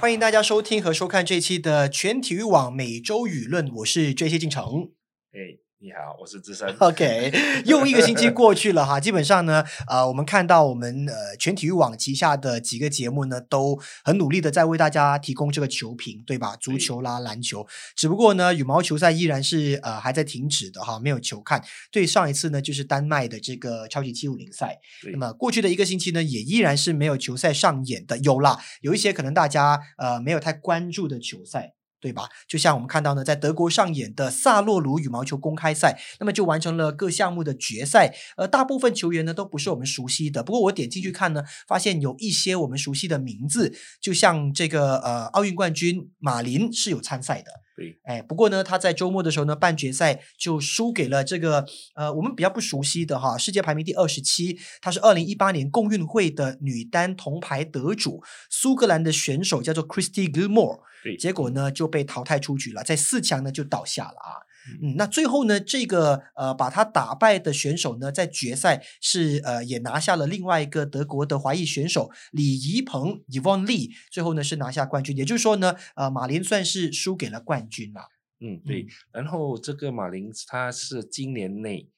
[0.00, 4.92] 欢迎大家收听和收看这一期的全体育网每周舆论，我是 J C 进城。
[5.30, 6.76] 哎，你好，我是资深。
[6.78, 7.32] OK，
[7.64, 16.54] 又一个星期过去了哈，基本上呢，呃，我们看到我们呃全体育网旗下的几个节目呢，都很努力的在为大家提供这个球评，对吧？
[16.56, 17.66] 足球啦、篮球，
[17.96, 21.64] 只不过呢，羽毛球赛依然是呃还在停止的哈，没有球看。
[21.90, 24.78] 对上一次呢，就是丹麦的这个超级七五零赛，
[25.10, 28.18] 那么过去的一个星期呢，也依然是没有球赛上演的。
[28.18, 31.72] 有啦，有一些可能大家呃没有太关注的球赛。
[32.00, 32.28] 对吧？
[32.48, 38.14] 就像我们看到呢，在德国上演的萨洛鲁羽毛球公开赛，那么就完成了各项目的决赛。
[38.36, 47.50] 呃，大部分球员呢都不是我们熟悉的，不过我点进去看呢，发现有一些我们熟悉的名字，就像这个呃奥运冠军马林是有参赛的。
[47.76, 60.80] 对，哎，不过呢，他在周末的时候呢，半决赛就输给了这个呃我们比较不熟悉的哈，世界排名第二十七，她是二零一八年共运会的女单铜牌得主，苏格兰的选手叫做 Christy Gilmore。
[61.02, 64.30] 对，结果呢就被淘汰出局了，在四强呢就倒下了啊。
[64.68, 75.16] 嗯嗯，那最后呢，这个呃把他打败的选手呢，在决赛是呃也拿下了另外一个德国的华裔选手李怡鹏 Yvonne Lee，最后呢是拿下冠军。
[75.16, 78.02] 也就是说呢，呃马林算是输给了冠军了。
[78.40, 78.88] 嗯，对嗯。
[79.12, 81.88] 然后这个马林他是今年内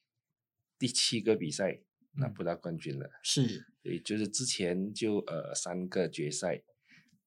[0.79, 1.81] 第七个比赛
[2.13, 6.61] 拿嗯不到冠军了，是，对，就是之前就呃三个决赛，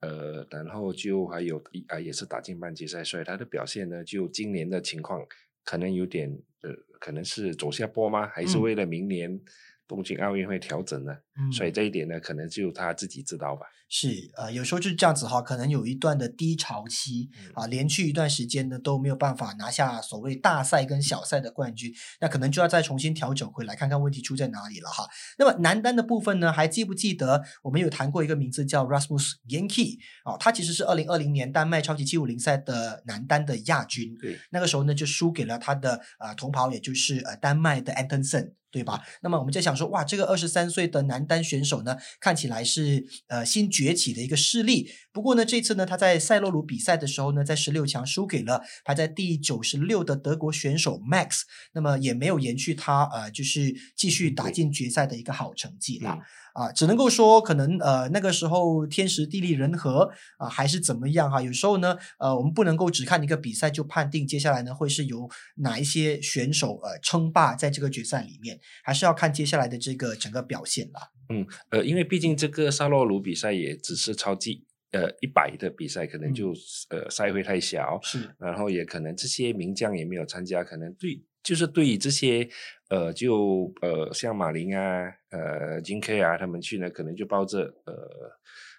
[0.00, 5.24] 呃，然后就还有一啊也是打进半决赛，所以他的表现呢，就今年的情况
[5.64, 6.30] 可能有点
[6.62, 8.26] 呃，可能是走下坡吗？
[8.28, 9.40] 还是嗯为了明年
[9.86, 11.12] 东京奥运会调整呢？
[11.38, 13.66] 嗯，所以这一点呢，可能就他自己知道吧。
[13.88, 25.06] 是呃，有时候就是这样子哈，可能有一段的低潮期嗯啊，连续一段时间呢都没有办法拿下所谓大赛跟小赛的冠军，那可能就要再重新调整回来，看看问题出在哪里了哈。
[25.38, 30.36] 那么男单的部分呢，还记不记得我们有谈过一个名字叫 Rasmus Yankee 啊？
[30.36, 38.54] 他其实是二零二零年丹麦超级七五零赛的男单的亚军，对，那个时候呢就输给了他的呃同袍，也就是呃丹麦的 Antonsen。
[38.76, 39.00] 对吧？
[39.22, 44.90] 那么我们就想说，哇，这个二十三岁的男单选手呢，看起来是呃新崛起的一个势力。
[45.12, 51.40] 不过呢，这次呢，他在塞洛鲁比赛的时候呢，在十六强输给了排在第九十六的德国选手 Max，
[51.72, 56.18] 那么也没有延续他呃，就是继续打进决赛的一个好成绩啦。
[56.20, 56.22] 嗯
[56.56, 71.10] 啊，只能够说可能呃那个时候天时地利人和啊，还是怎么样哈、有时候呢，呃，我们不能够只看一个比赛就判定接下来呢会是由哪一些选手呃称霸在这个决赛里面，还是要看接下来的这个整个表现啦。
[71.28, 74.64] 嗯，呃，因为毕竟这个萨洛鲁比赛也只是超级
[74.96, 76.54] 呃一百的比赛，可能嗯就、
[76.90, 82.48] 呃赛会太小，是，然后也可能这些名将也没有参加，可能对就是对于这些
[82.88, 88.30] 呃就呃像马林啊、呃金 K 啊他们去呢，可能就抱着呃呃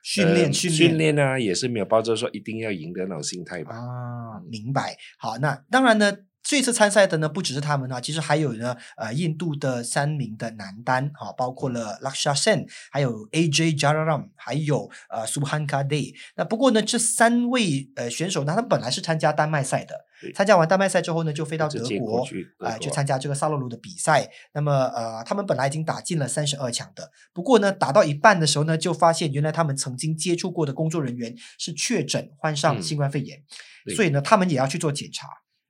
[0.03, 3.75] 训练训训练练啊，也是没有抱着说一定要赢的那种心态吧。
[3.75, 4.97] 啊，明白。
[5.17, 6.11] 好，那当然呢，
[6.47, 16.13] 这次参赛的呢不只是他们啊，其实还有呢，呃，印度的三名的男单，啊、包括了 Laksha Sen，还有 AJ Jararam，还有呃 Subhanka Day。
[16.37, 22.25] 那不过呢，这三位呃选手呢，他们本来是参加丹麦赛的，参加完丹麦赛之后呢，就飞到德国
[22.59, 24.29] 啊、去参加这个萨洛鲁的比赛。
[24.53, 33.37] 那么，呃，他们本来已经打进了三十二强的，不过呢，打到一半的时候呢，就发现原来他们曾经接触过的工作人员是确诊患上嗯新冠肺炎，
[33.85, 35.27] 对所以呢，他们也要去做检查。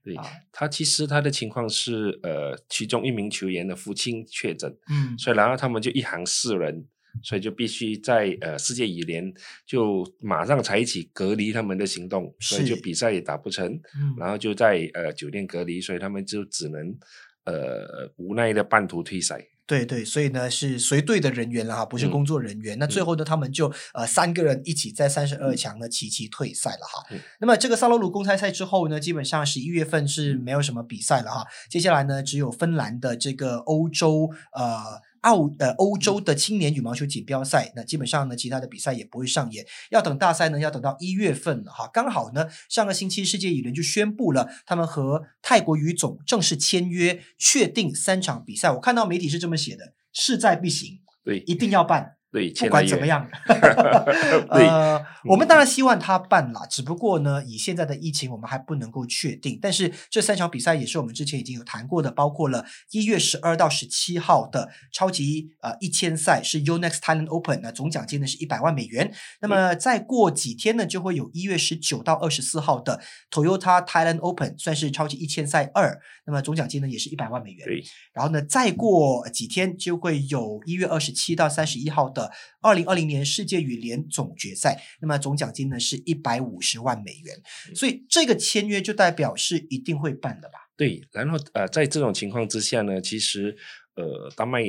[0.07, 0.23] 对啊。
[0.53, 6.85] 他其实他的情况是呃其中一名球员的父亲确诊，嗯，所以然后他们就一行四人，
[7.21, 9.33] 所以就必须在呃世界羽联
[9.65, 13.67] 就马上采取隔离他们的行动，所以就比赛也打不成，
[13.99, 14.15] 嗯。
[14.17, 16.97] 然后就在呃酒店隔离，所以他们就只能
[17.43, 19.45] 呃无奈的半途退赛。
[19.67, 22.79] 对对，所以呢是随队的人员了哈，不是嗯工作人员。
[22.79, 27.05] 那最后呢，他们就呃三个人一起在三十二强呢齐齐退赛了哈。
[27.11, 31.45] 嗯那么这个萨洛鲁公开赛之后呢，基本上十一月份是没有什么比赛了哈。
[31.69, 35.05] 接下来呢，只有芬兰的这个欧洲呃。
[35.27, 41.89] 澳呃欧洲的青年羽毛球锦标赛，那基本上呢，其他的比赛也不会上演，要等大赛呢，要等到一月份了哈。
[41.91, 48.71] 刚好呢，上个星期世界羽联就宣布了，他们和泰国羽总正式签约，确定三场比赛。
[48.71, 52.16] 我看到媒体是这么写的：势在必行，对一定要办。
[52.29, 59.57] 对，不管怎么，样， 对呃，我们当然希望他办啦，只不过呢，以现在的疫情，我们还不能够确定。
[59.61, 69.13] 但是这三场比赛也是我们之前已经有谈过的，包括了一月十二到十七号的超级呃一千赛是 Yonex Thailand Open，那总奖金呢是一百万美元。
[69.39, 72.99] 那么再过几天呢，就会有一月十九到二十四号的
[73.31, 77.65] Toyota Thailand Open，算是超级一千赛二，那么总奖金呢也是一百万美元。
[77.65, 77.81] 对，
[78.13, 82.31] 然后呢，再过几天就会有一月二十七到三十一号的
[82.61, 87.35] 二零二零年世界羽联总决赛，那么总奖金呢是一百五十万美元，
[87.75, 90.55] 所以这个签约就代表是一定会办的吧？
[90.75, 93.55] 对，然后呃，在这种情况之下呢，其实
[93.95, 94.61] 呃，丹麦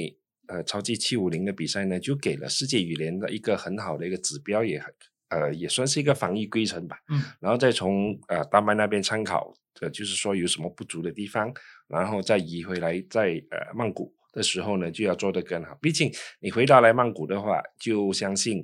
[0.47, 4.95] 呃超级七五零的比赛呢，就给了世界羽联的一个很好的一个指标，也很
[5.31, 6.97] 呃也算是一个防疫规程吧。
[7.11, 11.53] 嗯，然后再从呃丹麦那边参考，呃，就是说有什么不足的地方，
[11.89, 15.77] 然后再移回来，在呃曼谷的时候呢，就要做得更好。
[15.83, 18.63] 毕竟你回到来曼谷的话，就相信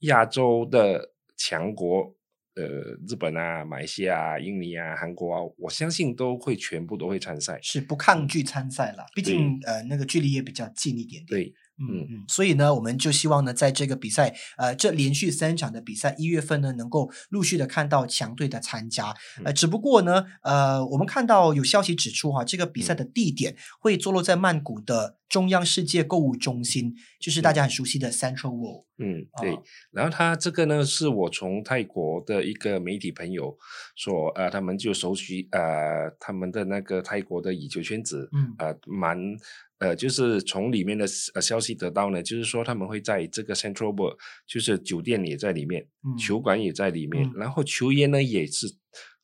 [0.00, 2.14] 亚洲的强国。
[2.54, 2.64] 呃，
[3.08, 9.06] 日本啊、马来西亚、印尼啊、韩国啊，我相信都会全部都会参赛，是不抗拒参赛了。
[9.14, 11.44] 毕竟呃，那个距离也比较近一点点。
[11.44, 11.54] 对。
[11.90, 19.14] 嗯嗯，所以呢，我们就希望呢，在这个比赛，呃，这连续三场的比赛，一月份呢，能够陆续的看到强队的参加。
[19.44, 28.84] 呃，只不过呢，呃，我们看到有消息指出哈，这个比赛的地点会坐落在曼谷的中央世界购物中心，就是大家很熟悉的 Central World。
[28.98, 29.58] 嗯，对。
[29.90, 33.56] 然后他这个呢，是我从泰国的一个媒体朋友
[33.96, 39.18] 说，呃，他们就熟悉呃，他们的那个泰国的羽球圈子，嗯，呃，蛮。
[39.82, 45.84] 呃，就是从里面的呃消息得到呢，就是说他们会在这个 Central World，就是酒店也在里面，
[46.16, 48.68] 球馆也在里面，然后球员呢也是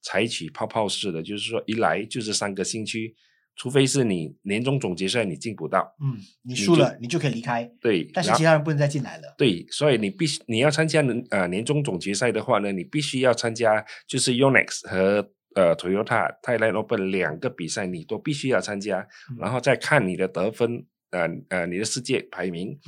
[0.02, 3.14] 采取泡泡式的，就是说一来就是三个星期，
[3.54, 11.00] 除非是你年终总决赛你进不到，嗯，你输了你就可以离开，对，但是其他人不能再进来了，对，所以你必须你要参加
[11.30, 15.30] 呃年终总决赛的话呢，你必须要参加就是 Yonex 和。
[15.54, 19.06] 呃，Toyota、泰莱 Open 两个比赛你都必须要参加，
[19.38, 22.78] 然后再看你的得分，呃呃，你的世界排名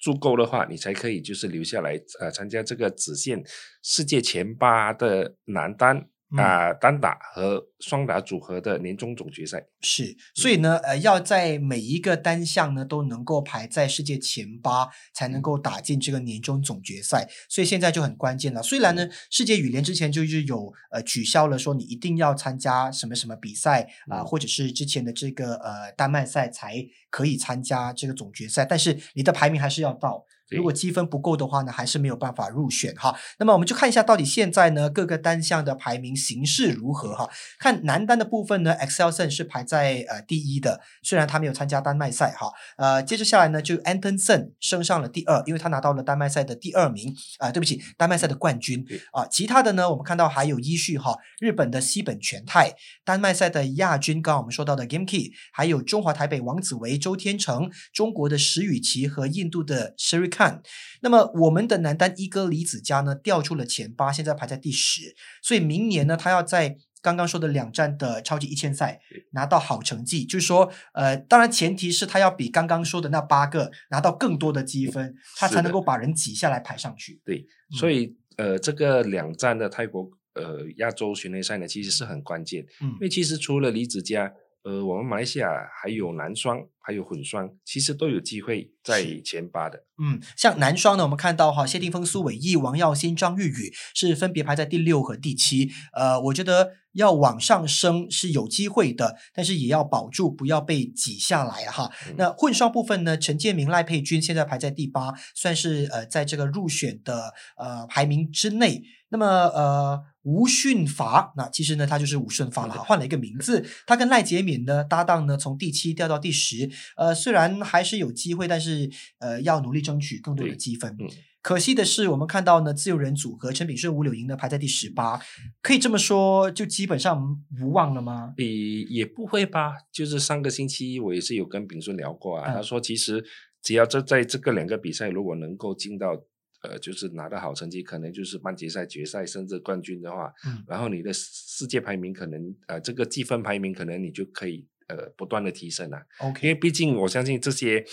[0.00, 3.42] 足够的话，你才可以就是留下来呃参加这个只限
[3.82, 6.08] 世界前八的男单。
[6.36, 17.28] 啊，单打和双打组合的年终总决赛是，所以呢，呃，要在每一个单项呢都能够排在世界前八，才能够打进这个年终总决赛。
[17.48, 18.62] 所以现在就很关键了。
[18.62, 30.24] 虽然呢，世界羽联之前就是有呃取消了说你一定要参加什么什么比赛啊，或者是之前的这个呃丹麦赛才可以参加这个总决赛，但是你的排名还是要到。
[30.56, 33.14] 如果积分不够的话呢，还是没有办法入选哈。
[33.38, 37.28] 那么我们就看一下到底现在呢各个单项的排名形势如何哈。
[37.58, 42.52] 看男单的部分呢，Excelson 是排在呃第一的，虽然他没有参加丹麦赛哈。
[42.76, 49.26] 呃，接着下来呢就 Antonson 升上了第二，因为他拿到了丹麦赛的第二名啊，对不起，丹麦赛的冠军啊。
[49.30, 52.74] 其他的呢，我们看到还有依序哈，日本的西本全泰，
[53.04, 60.41] 丹麦赛的亚军，刚刚我们说到的 Gamkey，还有中华台北王子维、周天成，中国的石宇奇和印度的 Srikan。
[60.42, 60.62] 看，
[61.00, 69.00] 那么我们的男单一哥李子嘉呢掉出了前八，现在排在第十，所以明年呢，他要在刚刚说的两站的超级一千赛
[69.32, 77.20] 拿到好成绩，就是说，呃，当然前提是他要比刚刚说的那八个拿到更多的积分，他才能够把人挤下来排上去。
[77.24, 77.46] 对，
[77.78, 84.32] 所以呃，这个两站的泰国呃亚洲巡联赛呢，其实是很关键，嗯，因为其实除了李子嘉。
[84.64, 85.48] 呃，我们马来西亚
[85.82, 89.84] 还有男双，还有混双，其实都有机会在前八的。
[89.98, 95.72] 嗯，像男双呢，我们看到哈，谢霆锋、苏伟毅、王耀新、张玉宇是分别排在第六和第七。
[95.94, 101.90] 呃，我觉得要往上升是有机会的，但是也要保住，不要被挤下来哈。
[102.16, 108.84] 那混双部分呢，陈建明、赖佩君现在排在第八，算是呃在这个入选的呃排名之内。
[109.12, 110.02] 那么呃。
[110.24, 113.66] 吴训伐，那其实呢，他就是吴顺发了哈，换了一个名字。
[113.88, 116.70] 他跟赖洁敏呢搭档呢，从第七掉到第十。
[116.96, 118.88] 呃，虽然还是有机会，但是
[119.18, 120.96] 呃，要努力争取更多的积分。
[121.40, 125.20] 可惜的是，我们看到呢，自由人组合陈炳顺、吴柳莹呢排在第十八，
[125.60, 128.32] 可以这么说，就基本上无望了吗？
[128.36, 128.46] 也
[128.82, 129.72] 也不会吧。
[129.90, 133.24] 就是上个星期我也是有跟炳顺聊过啊，他说其实
[133.60, 136.22] 只要这在这个两个比赛如果能够进到。
[136.62, 146.00] 呃，就是拿到好成绩，可能就是半决赛、决赛甚至冠军的话，嗯，然后你的世界排名可能，呃，这个积分排名可能你就可以呃不断的提升了。
[146.18, 147.84] OK，因为毕竟我相信这些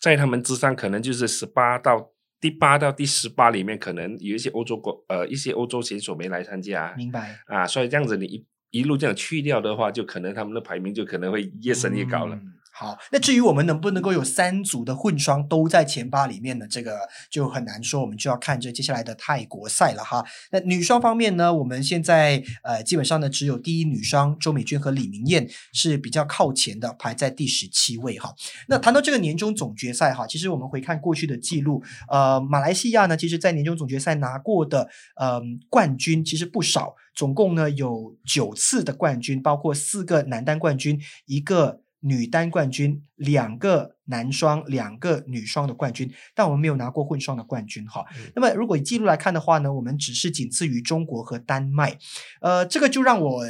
[0.00, 6.94] 在他们之上，可能就是十八到第八到第十八里面，可能有一些欧洲国呃一些欧洲选手没来参加。
[6.96, 12.40] 明白啊，所以这样子你一一路这样去掉的话，就可能他们的排名就可能会越升越高了。
[12.76, 16.66] 好，那至于我们能不能够有三组的混双都在前八里面呢？
[16.68, 20.24] 这个就很难说，我们就要看这接下来的泰国赛了哈。
[20.50, 28.34] 那女双方面呢，我们现在呃基本上呢只有第一女双周美君和李明艳是比较靠前的，排在第十七位哈。
[28.66, 35.40] 那谈到这个年终总决赛哈，其实我们回看过去的记录，呃，马来西亚呢，其实在年终总决赛拿过的呃
[35.70, 41.83] 冠军其实不少，总共呢有九次的冠军，包括四个男单冠军，一个。
[42.04, 48.04] 女单冠军，两个男双，两个女双的冠军，但我们没有拿过混双的冠军哈。
[48.16, 51.98] 嗯那么如果以记录来看的话呢，我们只是仅次于中国和丹麦，
[52.40, 53.44] 呃，这个就让我。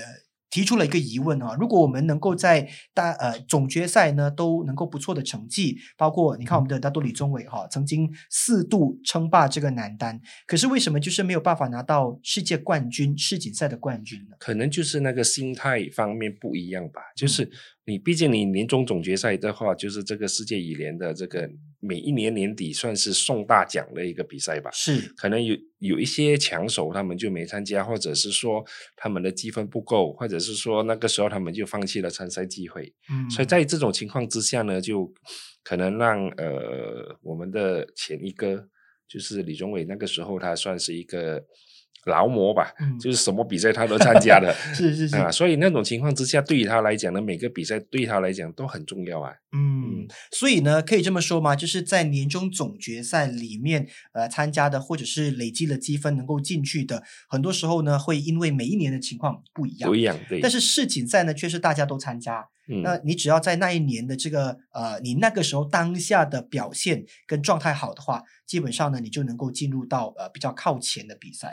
[0.51, 14.37] 提出了一个疑问啊，如果我们能够在大呃总决赛呢都能够不错的成绩，包括你看我们的大多李宗伟哈、曾经四度称霸这个男单，可是为什么就是没有办法拿到世界冠军、世锦赛的冠军呢？
[14.39, 17.01] 可能就是那个心态方面不一样吧。
[17.01, 17.51] 嗯就是
[17.87, 21.49] 你毕竟你年终总决赛的话，就是这个世界羽联的这个
[21.81, 24.71] 每一年年底算是送大奖的一个比赛吧。
[24.73, 28.65] 是，可能有有一些强手他们就没参加，或者是说
[28.97, 32.95] 他们的积分不够，或者是说那个时候他们就放弃了参赛机会。
[33.11, 35.13] 嗯，所以在这种情况之下呢，就
[35.63, 38.67] 可能让呃我们的前一哥
[39.07, 41.45] 就是李宗伟，那个时候他算是一个
[42.07, 49.33] 劳模吧，嗯就是什么比赛他都参加的 是是是，啊，所以那种情况之下，对于他来讲呢，每个比赛对他来讲都很重要啊。
[49.53, 51.55] 嗯，所以呢，可以这么说吗？
[51.55, 59.95] 就是在年终总决赛里面，呃，参加的或者是累积了积分能够进去的，很多时候呢，会因为每一年的情况不一样不。
[59.95, 60.41] 一样，对。
[60.41, 62.49] 但是世锦赛呢，却是大家都参加。
[62.67, 71.53] 嗯，那你只要在那一年的这个呃，你那个时候当下的表现跟状态好的话，基本上呢，你就能够进入到呃比较靠前的比赛，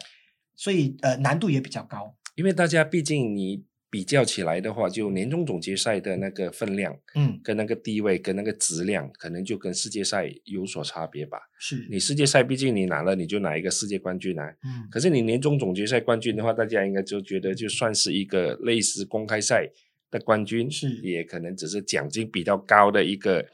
[0.62, 2.16] 所以呃难度也比较高。
[2.36, 11.38] 因为大家毕竟你比较起来的话，就年终总决赛的那个分量嗯，跟那个地位跟那个质量，可能就跟世界赛有所差别吧。
[11.60, 14.56] 是，你世界赛毕竟你拿了，你就拿一个世界冠军来。
[14.64, 19.68] 嗯可是你年终总决赛冠军的话，大家应该就觉得就算是一个类似公开赛
[20.12, 23.46] 的冠军，是也可能只是奖金比较高的一个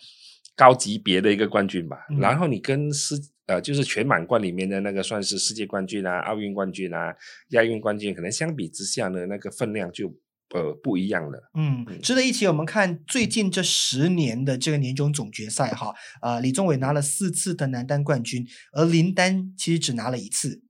[0.56, 1.98] 高级别的一个冠军吧。
[2.12, 3.16] 嗯然后你跟世
[3.48, 7.16] 呃就是全满贯里面的那个算是世界冠军啊、奥运冠军啊、
[7.50, 10.08] 亚运冠军，可能相比之下呢，那个分量就
[10.54, 11.52] 呃不一样了。
[11.56, 12.46] 嗯，嗯值得一提。
[12.48, 20.62] 我们看最近这十年的这个年终总决赛哈，呃，李宗伟拿了四次的男单冠军，而林丹其实只拿了一次，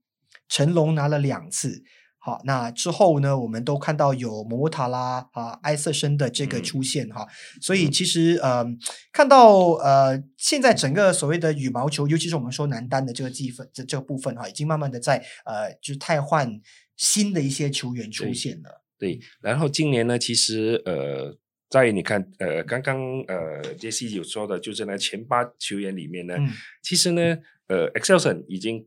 [0.48, 1.82] 成龙拿了两次。
[2.28, 6.62] 好，那之后呢，我们都看到有莫莫塔拉啊、埃瑟森的这个嗯。
[6.62, 7.26] 出现哈，
[7.62, 7.90] 所以嗯。
[7.90, 8.62] 其实呃，
[9.10, 16.60] 看到呃，现在整个所谓的羽毛球，尤其是我们说男单的这个积分这这个部分哈，已经慢慢的在呃，就是汰换
[16.96, 18.82] 新的一些球员出现了。
[18.98, 21.34] 对，然后今年呢，其实呃，
[21.70, 26.50] 在你看呃，刚刚呃杰西有说的，就是呢前八球员里面呢，嗯，
[26.82, 28.84] 其实呢，呃，Excelson 已经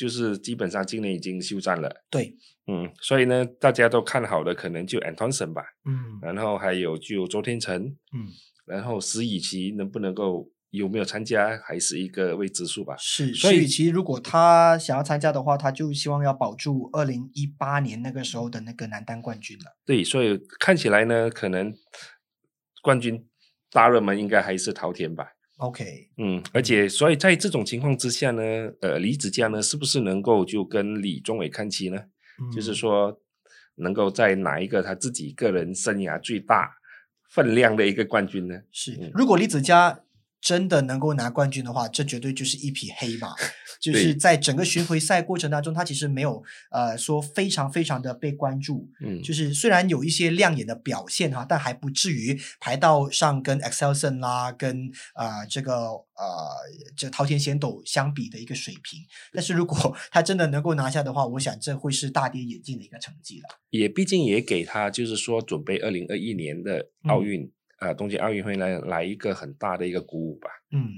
[0.00, 2.34] 就是基本上今年已经休战了，对，
[2.66, 8.26] 嗯，所以呢，大家都看好的可能就 Antonson 吧，嗯然后还有就周天成，嗯。
[8.64, 12.94] 然后石宇奇能不能够有没有参加，还是一个未知数吧。
[12.96, 19.76] 是，所以所以其实如果他想要参加的话，他就希望要保住二零一八年那个时候的那个男单冠军了。
[19.84, 21.74] 对，所以看起来呢，可能
[22.80, 23.26] 冠军
[23.72, 25.26] 大热门应该还是桃田吧。
[25.60, 28.42] OK，嗯，而且所以在这种情况之下呢，
[28.80, 31.98] 呃，李子嘉呢是不是能够就跟李宗伟看齐呢？
[32.54, 33.20] 就是嗯说，
[33.74, 36.70] 能够在哪一个他自己个人生涯最大
[37.28, 38.58] 分量的一个冠军呢？
[38.72, 40.00] 是嗯，如果李子嘉
[40.40, 43.34] 真的能够拿冠军的话，这绝对就是一匹黑马。
[43.80, 56.50] 就是在整个巡回赛过程当中，他其实没有呃说非常非常的被关注，嗯，就是虽然有一些亮眼的表现哈，但还不至于排到上跟 Excelson 啦，跟呃这个呃
[56.94, 59.00] 这桃田贤斗相比的一个水平。
[59.32, 63.48] 但是如果 他真的能够拿下的话，我想这会是大跌眼镜的一个成绩了。
[63.70, 70.48] 也毕竟也给他就是说准备二零二一年的奥嗯运啊、呃东京奥运会来来一个很大的一个鼓舞吧。
[70.70, 70.88] 嗯，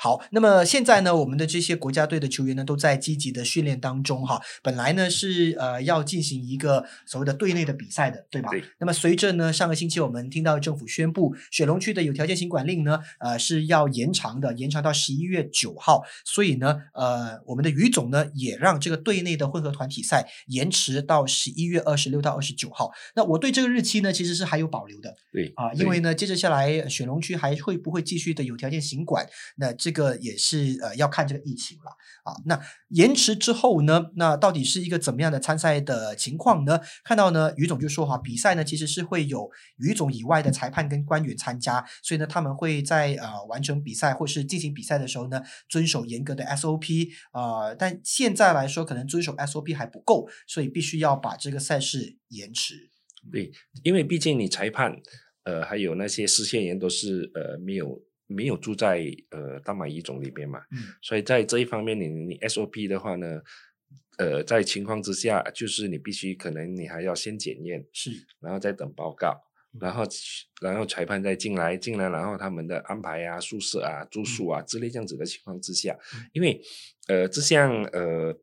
[0.00, 4.40] 好，那么现在呢，我们的这些国家队的球员呢，都在积极的训练当中哈。
[4.62, 8.48] 本来呢是呃要进行一个所谓的队内的比赛的，对吧？
[8.50, 16.04] 对那么随着呢上个星期我们听到政府宣布雪龙区的有条件行管令呢，呃是要延长的，延长到十一月九号。
[16.24, 22.92] 所以呢，呃，我们的于总呢也让这个队内的混合团体赛延迟到十一月二十六到二十九号。
[23.16, 25.16] 那我对这个日期呢其实是还有保留的。
[25.32, 29.26] 对啊，因为呢，接着下来呃雪龙区还会不会继续的有条件行管？
[29.56, 31.90] 那这这个也是呃要看这个疫情了
[32.24, 32.36] 啊。
[32.44, 36.78] 那延迟之后呢，那到底是一个怎么样的参赛的情况呢？
[37.02, 45.40] 看到呢，于总就说哈，比赛呢其实是会有于总以外的裁判跟官员参加，所以呢，他们会在呃完成比赛或是进行比赛的时候呢，
[45.70, 52.90] 遵守严格的 SOP 呃，但现在来说可能遵守 SOP 还不够，所以必须要把这个赛事延迟。
[53.32, 53.50] 对，
[53.84, 54.94] 因为毕竟你裁判，
[55.44, 60.78] 呃，还有那些视线员都是呃没有没有住在呃大马一种里边嘛，嗯。
[61.02, 63.40] 所以在这一方面你，你 SOP 的话呢，
[64.18, 69.40] 呃，在情况之下，就是你必须可能你还要先检验，是，然后再等报告，
[69.80, 70.04] 然后
[70.60, 75.96] 然后裁判再进来进来，然后他们的安排啊、宿舍啊、住宿啊之类这样子的情况之下，
[76.32, 76.60] 因为
[77.06, 78.36] 呃，这项呃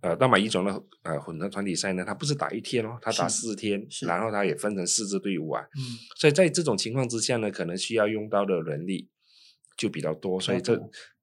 [0.00, 5.82] 呃大马一种的呃混合团体赛呢，它不是打一天哦，它打四天，然后它也分成四支队伍啊，嗯，
[6.16, 9.10] 所以在这种情况之下呢，可能需要用到的人力
[9.76, 10.80] 就比较多，所以这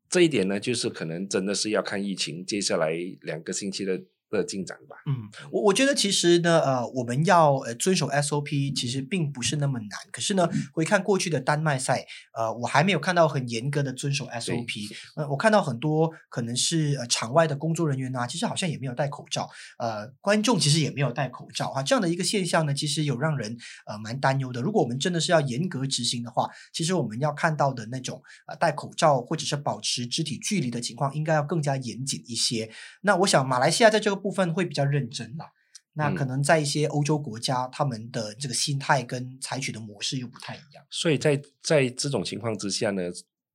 [0.10, 2.92] 这一点呢，就是可能真的是要看疫情接下来
[3.22, 4.00] 两个星期的
[4.38, 4.98] 的进展吧。
[5.06, 9.90] 嗯，我我觉得其实呢，呃，我们要呃遵守 SOP，其实并不是那么难。
[10.12, 12.06] 可是呢，回看过去的丹麦赛，
[12.38, 14.90] 呃，我还没有看到很严格的遵守 SOP。
[15.16, 24.62] 呃，我看到很多可能是呃场外的工作人员啊，其实好像也没有戴口罩，呃，观众其实也没有戴口罩啊，这样的一个现象呢，其实有让人呃蛮担忧的。
[24.62, 32.72] 如果我们真的是要严格执行的话，其实我们要看到的那种呃戴口罩或者是保持肢体距离的情况，应该要更加严谨一些。
[33.02, 35.52] 那我想马来西亚在这个部分会比较认真啦。
[35.96, 40.84] 那可嗯能在一些欧洲国家，他们的这个心态跟采取的模式又不太一样。
[40.90, 43.04] 所以在在这种情况之下呢，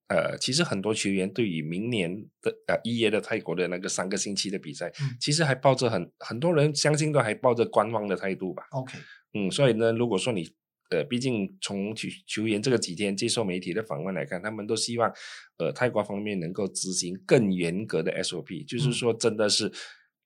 [0.06, 2.08] 呃，其实很多球员对于明年
[2.40, 8.62] 的呃一月的泰国的那个三个星期的比赛，嗯其实还抱着很很多人相信都还抱着观望的态度吧。
[8.70, 8.96] OK，
[9.34, 10.48] 嗯，所以呢，如果说你
[10.90, 15.12] 呃，毕竟从球球员这个几天接受媒体的访问来看，他们都希望
[15.58, 19.72] 呃泰国方面能够执行更严格的 SOP，就是嗯说真的是。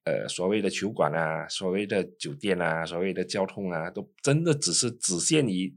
[0.04, 5.72] 呃，所谓的球馆啊，所谓的酒店啊，所谓的交通啊，都真的只是只限于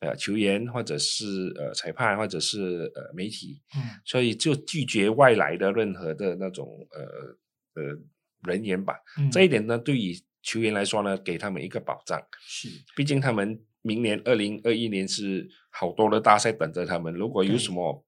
[0.00, 7.98] 呃球员或者是呃裁判或者是呃媒体，嗯所以就拒绝外来的任何的那种呃呃
[8.42, 8.96] 人员吧。
[9.18, 12.22] 嗯，这一点呢，对于球员来说呢，给他们一个保障。
[12.40, 18.04] 是毕竟他们明年二零二一年是好多的大赛等着他们，如果有什么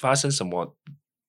[0.00, 0.76] 发生什么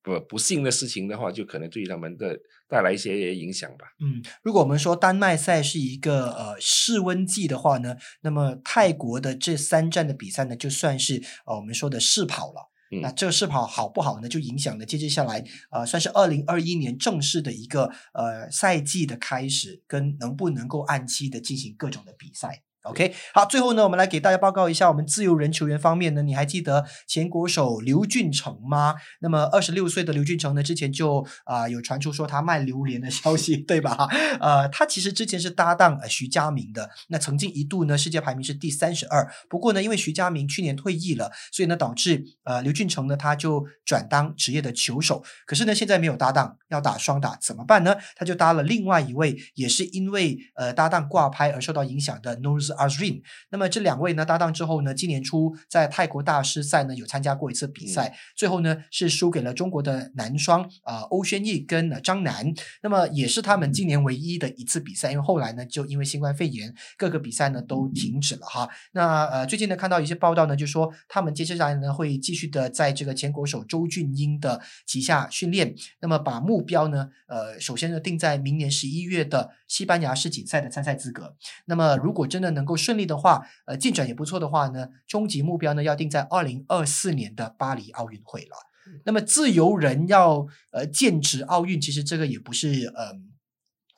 [0.01, 2.37] 不不幸的事情的话，就可能对他们的
[2.67, 3.85] 带来一些影响吧。
[3.99, 12.69] 嗯，如果我们说丹麦赛是一个呃室温季的话呢，那么泰国的这三站的比赛呢，就算是呃我们说的试跑了。
[12.91, 14.27] 嗯那这个试跑好不好呢？
[14.27, 22.63] 就影响了接接下来呃，算是二零二一年正式的一个呃赛季的开始，跟能不能够按期的进行各种的比赛。
[22.89, 28.95] OK，好，最后呢，我们来给大家报告一下我们自由人球员方面呢，你还记得前国手刘俊成吗？
[29.19, 34.07] 那么二十六岁的刘俊成呢，之前就啊、有传出说他卖榴莲的消息，对吧？
[34.41, 47.95] 呃，他其实之前是搭档呃徐佳明的，那曾经一度呢世界排名是第三十二，不过呢，因为徐佳明去年退役了，所以呢导致呃刘俊成呢他就转当职业的球手，可是呢现在没有搭档，要打双打怎么办呢？
[48.15, 53.21] 他就搭了另外一位，也是因为呃搭档挂拍而受到影响的 Nose Azrin。
[53.49, 62.53] 那么这两位呢搭档之后呢，今年初在泰国大师赛呢有参加过一次比赛，最后呢是输给了中国的男双啊、呃欧轩逸跟呃张楠。
[62.81, 68.69] 那么也是他们今年唯一的一次比赛，因为后来呢就因为新冠肺炎，各个比赛呢都停止了哈。
[68.93, 81.35] 那呃最近呢看到一些报道呢，就说他们接下来呢会继续的在这个前国手周俊英的旗下训练，那么把目标呢呃首先呢定在明年十一月的西班牙世锦赛的参赛资格。
[81.65, 88.57] 那么如果真的能够顺利的话，呃进展也不错的话呢，终极目标呢要定在二零二四年的巴黎奥运会了。
[89.05, 93.29] 那么自由人要呃剑指奥运，其实这个也不是嗯。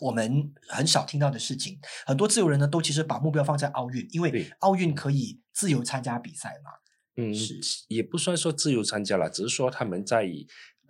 [0.02, 6.72] 我们很少听到的事情，很多自由人呢都其实把目标放在奥运，因为奥运可以自由参加比赛嘛。
[7.18, 10.28] 嗯是，也不算说自由参加了，只是说他们在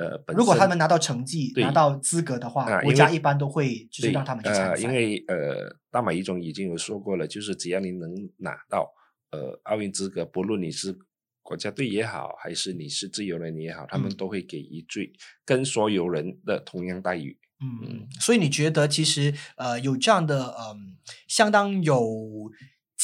[0.02, 8.92] 呃本如果他们拿到成绩、拿到资格的话，国家一般都会就是让他们去参呃，因为呃，大马一中已经有说过了，就是只要你能拿到
[9.32, 10.98] 呃奥运资格，不论你是
[11.44, 15.12] 国家队也好，还是你是自由人也好，他们嗯都会给予最
[15.46, 17.38] 跟所有人的同样待遇。
[17.64, 22.50] 嗯，所以你觉得其实呃有这样的嗯相当有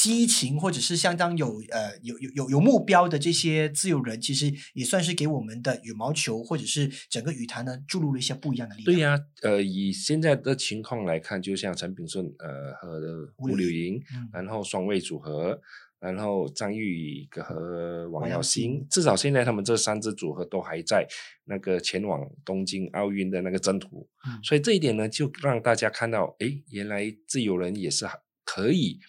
[0.00, 8.94] 激情或者是相当有呃有有有有目标的这些自由人，其实也算是给我们的羽毛球或者是整个羽坛呢注入了一些不一样的力量。
[8.94, 15.60] 对呀、呃，以现在的情况来看，就像陈炳顺呃和吴柳莹，嗯然后双位组合，
[15.98, 21.04] 然后张玉宇和王王耀耀新新，至少现在他们这三支组合都还在
[21.46, 28.06] 那个前往东京奥运的那个征途，嗯所以这一点呢，就让大家看到，哎，原来自由人也是
[28.44, 29.00] 可以。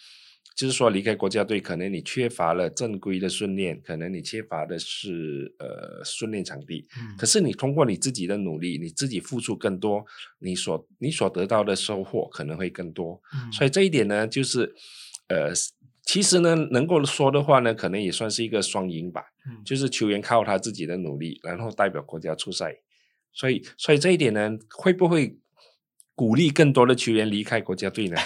[0.59, 10.05] 就是说，离开国家队，可能你缺乏了正规的训练，可能你缺乏的是呃训练场地，嗯可是你通过你自己的努力，你自己付出更多，
[10.39, 13.21] 你所你所得到的收获可能会更多。
[13.33, 14.75] 嗯所以这一点呢，就是
[15.29, 15.53] 呃，
[16.03, 19.23] 其实呢，能够说的话呢，可能也算是一个双赢吧。
[19.47, 22.75] 嗯就是球员靠他自己的努力，然后代表国家出赛。
[23.31, 25.37] 所以，所以这一点呢，会不会
[26.19, 28.17] 鼓励更多的球员离开国家队呢？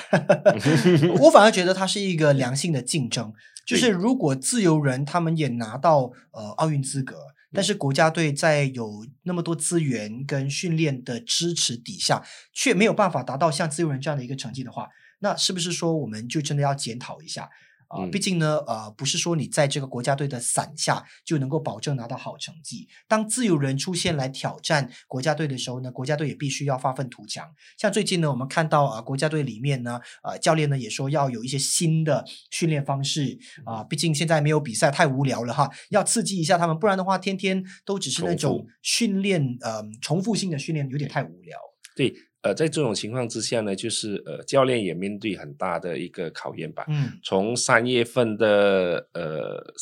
[1.22, 3.32] 我反而觉得它是一个良性的竞争，
[3.68, 7.18] 就是如果自由人他们也拿到呃奥运资格，
[7.54, 17.48] 但是国家队在有那么多资源跟训练的支持底下，却没有办法达到像自由人这样的一个成绩的话，那是不是说我们就真的要检讨一下？
[17.94, 22.88] 啊，嗯毕竟呢，呃，不是说你在这个国家队的伞下就能够保证拿到好成绩。
[23.08, 27.48] 当自由人出现来挑战国家队的时候呢，国家队也必须要发愤图强。
[27.78, 41.58] 像最近呢，我们看到啊、呃国家队里面呢，呃，教练呢也说要有一些新的训练方式啊、毕竟现在没有比赛太无聊了哈，要刺激一下他们，不然的话天天都只是那种训练，呃，重复性的训练有点太无聊。
[41.96, 46.86] 对，呃，在这种情况之下呢，就是呃，教练也面对很大的一个考验吧。
[46.90, 49.74] 嗯，从三月份的呃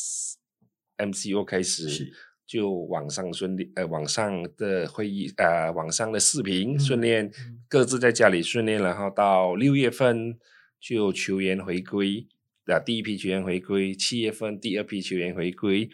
[0.98, 2.12] MCO 开始，
[2.46, 7.58] 就网上训练，呃，网上的会议，呃，网上的视频嗯训练，嗯。
[7.68, 10.38] 各自在家里训练，然后到六月份
[10.78, 12.26] 就球员回归，
[12.66, 15.88] 啊，第一批球员回归，七月份第二批球员回归，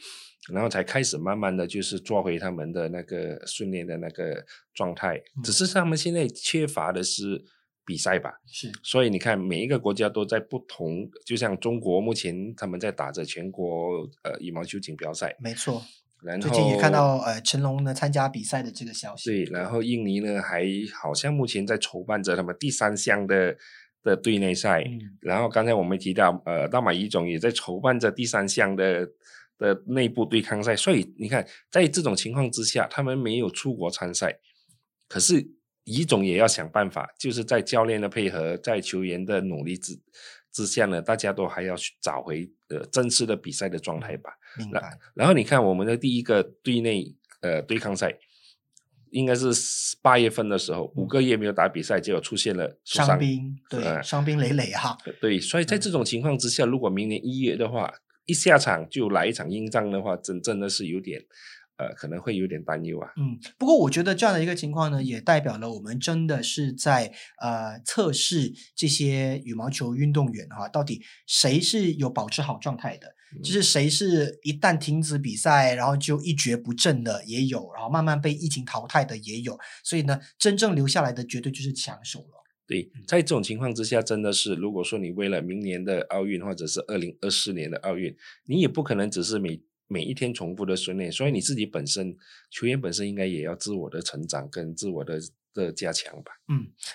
[0.52, 5.22] 然后才开始慢慢的就是做回他们的那个训练的那个状态。
[5.42, 7.42] 只是他们现在缺乏的是
[7.86, 15.82] 比赛吧，是，所以你看，每一个国家都在不同，就像中国目前他们在打着全国呃羽毛球锦标赛，没错。
[16.20, 19.30] 然后最近也看到呃成龙呢参加比赛的这个消息。
[19.30, 23.56] 对，然后印尼呢还好像目前在筹办着他们第三项的
[24.02, 29.08] 的队内赛，嗯然后刚才我们提到呃大马乙种也在筹办着第三项的
[29.58, 34.38] 的内部对抗赛，所以你看在这种情况之下，他们没有出国参赛，
[35.08, 35.46] 可是
[35.84, 39.98] 乙总也要想办法，就是在教练的配合，在球员的努力之
[40.52, 44.30] 之下呢，大家都还要去找回呃正式的比赛的状态吧。
[44.58, 44.98] 那明白。
[45.14, 47.04] 然后你看我们的第一个队内
[47.40, 48.14] 呃对抗赛，
[49.10, 49.48] 应该是
[50.02, 54.96] 八月份的时候，五个月没有打比赛，结果出现了受伤兵对，呃伤兵累累哈。
[55.20, 57.92] 对，所以在这种情况之下，如果明年一月的话，
[58.26, 61.20] 一下场就来一场硬仗的话，真真的是有点
[61.78, 63.08] 呃，可能会有点担忧啊。
[63.16, 82.44] 嗯，不过我觉得这样的一个情况呢，也代表了我们真的是在呃测试这些羽毛球运动员哈，到底谁是有保持好状态的，就是谁是一旦停止比赛，然后就一蹶不振的也有，然后慢慢被疫情淘汰的也有，所以呢，真正留下来的绝对就是强手了。
[82.66, 88.14] 对，在这种情况之下，真的是，如果说你为了明年的奥运或者是二零二四年的奥运，
[88.44, 89.58] 你也不可能只是每
[89.88, 92.16] 每一天重复的训练，所以你自己本身
[92.50, 95.18] 球员本身应该也要自我的成长跟自我的
[95.52, 96.37] 的加强吧。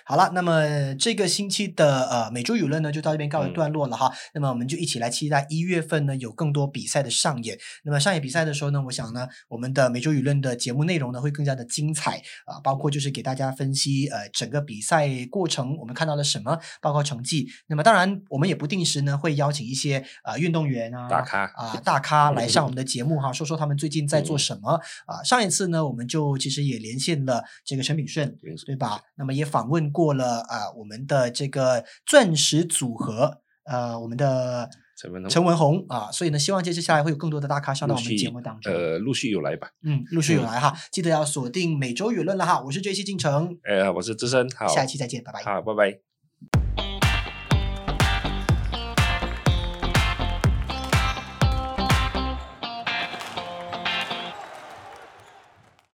[0.06, 4.12] 好了，那么这个星期的呃每周舆论呢，就到这边告一嗯段落了哈。
[4.34, 7.58] 那么我们就一起来期待一月份呢有更多比赛的上演。
[7.84, 17.48] 那么上演比赛的时候呢，我想呢，我们的每周舆论的节目内容呢会更加的精彩啊、包括就是给大家分析呃整个比赛过程我们看到了什么，包括成绩。
[17.68, 25.22] 那么当然我们也不定时呢会邀请一些呃运动员啊大咖啊大咖来上我们的节目哈，说说他们最近在做嗯什么啊。
[25.24, 28.36] 上一次呢，我们就其实也连线了这个陈炳顺。
[28.66, 29.02] 对吧？
[29.16, 38.72] 那么也访问过了啊、我们的这个钻石组合，呃，我们的陈文宏陈文宏啊，所以呢，希望接下来会有更多的大咖上到我们节目当中。
[38.74, 39.70] 呃，陆续有来吧。
[39.84, 42.62] 嗯，陆续有嗯来哈，记得要锁定每周舆论了哈。
[42.62, 45.44] 我是 J C 进城，呃，我是资深，好，下一期再见，拜拜。
[45.44, 46.13] 好，拜拜。